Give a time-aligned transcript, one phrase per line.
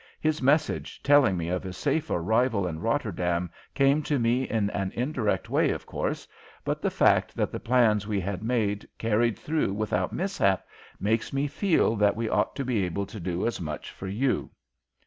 [0.19, 4.91] His message telling me of his safe arrival in Rotterdam came to me in an
[4.95, 6.27] indirect way, of course,
[6.65, 10.65] but the fact that the plans we had made carried through without mishap
[10.99, 14.49] makes me feel that we ought to be able to do as much for you."